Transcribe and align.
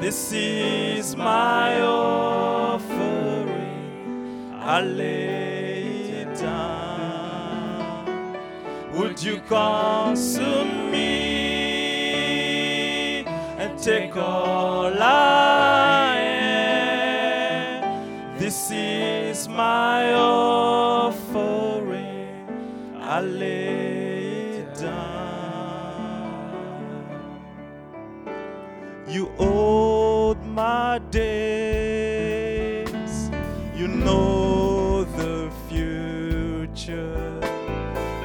This 0.00 0.32
is 0.32 1.16
my 1.16 1.80
offering. 1.80 2.92
I 4.54 4.80
lay 4.80 5.82
it 6.22 6.38
down. 6.38 8.06
Would 8.92 9.20
you 9.20 9.40
consume 9.48 10.92
me 10.92 11.24
and 13.62 13.76
take 13.82 14.16
all 14.16 14.94
I 15.02 16.16
am? 17.74 18.38
This 18.38 18.70
is 18.70 19.48
my 19.48 20.12
offering. 20.14 21.58
I 23.00 23.20
lay 23.20 23.87
You 29.08 29.32
owed 29.38 30.44
my 30.44 30.98
days. 31.10 32.90
You 33.74 33.88
know 33.88 35.04
the 35.04 35.50
future. 35.66 37.40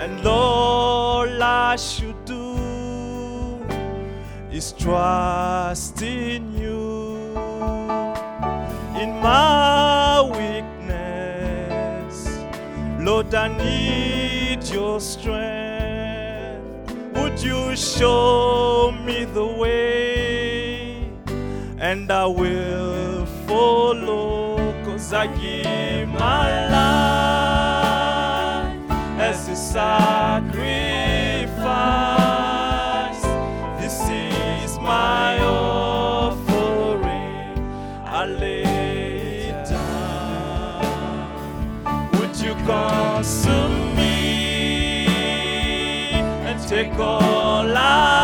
And 0.00 0.26
all 0.26 1.40
I 1.40 1.76
should 1.76 2.24
do 2.24 2.56
is 4.50 4.72
trust 4.72 6.02
in 6.02 6.52
you. 6.58 7.30
In 9.00 9.20
my 9.22 10.20
weakness, 10.36 12.16
Lord, 12.98 13.32
I 13.32 13.46
need 13.56 14.64
your 14.64 14.98
strength. 15.00 16.66
Would 17.14 17.40
you 17.40 17.76
show 17.76 18.90
me 19.06 19.24
the 19.26 19.46
way? 19.46 20.21
And 21.92 22.08
I 22.10 22.24
will 22.24 23.26
follow, 23.46 24.56
cause 24.82 25.12
I 25.12 25.26
give 25.26 26.08
my 26.08 26.68
life 26.76 28.00
as 29.20 29.46
a 29.50 29.56
sacrifice. 29.56 30.52
This 33.78 34.00
is 34.08 34.78
my 34.78 35.38
offering. 35.40 37.04
I 38.06 38.24
lay 38.24 38.62
it 39.50 39.68
down. 39.68 40.80
Would 42.12 42.36
you 42.40 42.54
consume 42.64 43.94
me 43.96 45.04
and 46.48 46.58
take 46.66 46.98
all 46.98 47.76
I 47.76 48.21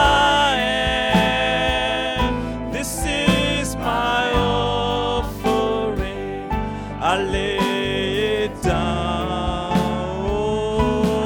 I 7.10 7.16
lay 7.16 8.44
it 8.44 8.52
down. 8.62 9.72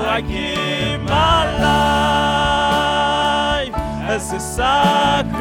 I 0.06 0.20
give 0.20 1.00
my 1.02 1.42
life 3.66 3.74
as 4.08 4.32
a 4.32 4.38
sacrifice. 4.38 5.32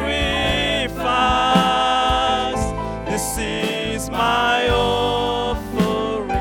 This 3.08 3.38
is 3.38 4.10
my 4.10 4.68
offering. 4.68 6.32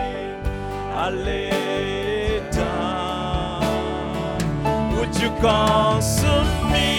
I 1.06 1.10
lay 1.12 1.50
it 2.38 2.52
down. 2.52 3.62
Would 4.98 5.16
you 5.22 5.30
consume 5.46 6.72
me 6.72 6.90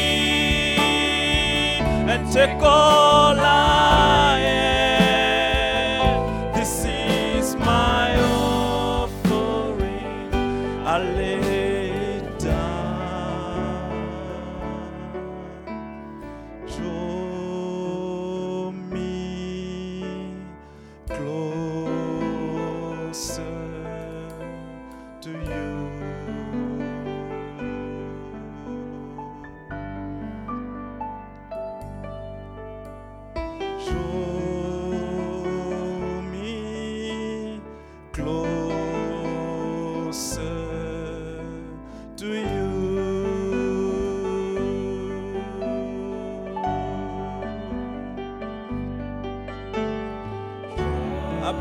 and 2.12 2.32
take 2.32 2.62
all 2.62 3.40
I 3.40 4.31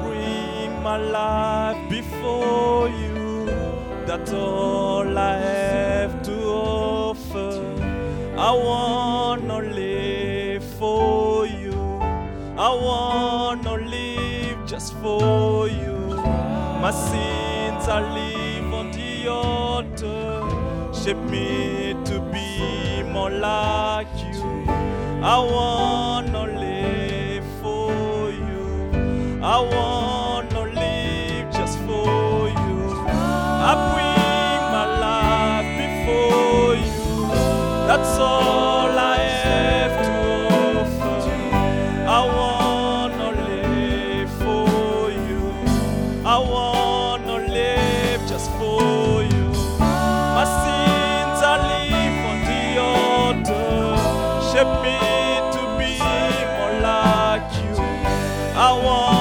Bring 0.03 0.81
my 0.83 0.97
life 0.97 1.89
before 1.89 2.89
you. 2.89 3.45
That's 4.05 4.33
all 4.33 5.17
I 5.17 5.37
have 5.37 6.21
to 6.23 6.35
offer. 6.45 7.51
I 8.37 8.51
wanna 8.51 9.59
live 9.61 10.63
for 10.79 11.45
you. 11.45 11.79
I 12.57 12.69
wanna 12.87 13.75
live 13.77 14.57
just 14.65 14.93
for 15.01 15.67
you. 15.67 15.97
My 16.83 16.91
sins 16.91 17.87
I 17.87 17.99
leave 18.17 18.73
on 18.73 18.91
the 18.91 19.27
altar. 19.27 20.43
Shape 20.93 21.23
me 21.29 21.95
to 22.05 22.19
be 22.33 23.03
more 23.03 23.29
like 23.29 24.13
you. 24.25 24.65
I 25.23 25.37
wanna 25.37 25.80
me 54.83 54.97
to 55.53 55.61
be 55.77 55.97
more 56.57 56.81
like 56.81 57.53
you. 57.63 57.75
I 58.55 58.81
want 58.83 59.20